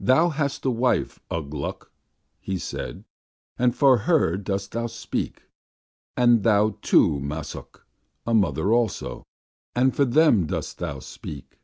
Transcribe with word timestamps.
"Thou 0.00 0.30
hast 0.30 0.64
a 0.64 0.70
wife, 0.72 1.20
Ugh 1.30 1.48
Gluk," 1.48 1.92
he 2.40 2.58
said, 2.58 3.04
"and 3.56 3.72
for 3.72 3.98
her 3.98 4.36
dost 4.36 4.72
thou 4.72 4.88
speak. 4.88 5.44
And 6.16 6.42
thou, 6.42 6.76
too, 6.82 7.20
Massuk, 7.20 7.86
a 8.26 8.34
mother 8.34 8.72
also, 8.72 9.22
and 9.72 9.94
for 9.94 10.06
them 10.06 10.46
dost 10.48 10.78
thou 10.78 10.98
speak. 10.98 11.60